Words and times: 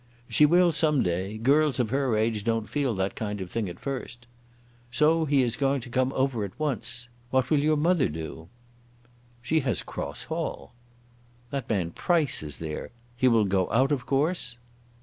"She 0.27 0.47
will 0.47 0.71
some 0.71 1.03
day. 1.03 1.37
Girls 1.37 1.79
of 1.79 1.91
her 1.91 2.17
age 2.17 2.43
don't 2.43 2.67
feel 2.67 2.95
that 2.95 3.13
kind 3.13 3.39
of 3.39 3.51
thing 3.51 3.69
at 3.69 3.79
first. 3.79 4.25
So 4.91 5.25
he 5.25 5.43
is 5.43 5.55
going 5.55 5.79
to 5.81 5.91
come 5.91 6.11
over 6.13 6.43
at 6.43 6.59
once. 6.59 7.07
What 7.29 7.51
will 7.51 7.59
your 7.59 7.77
mother 7.77 8.09
do?" 8.09 8.47
"She 9.43 9.59
has 9.59 9.83
Cross 9.83 10.23
Hall." 10.23 10.73
"That 11.51 11.69
man 11.69 11.91
Price 11.91 12.41
is 12.41 12.57
there. 12.57 12.89
He 13.15 13.27
will 13.27 13.45
go 13.45 13.69
out 13.69 13.91
of 13.91 14.07
course?" 14.07 14.57